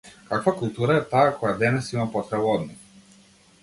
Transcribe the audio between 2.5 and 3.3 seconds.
од нив?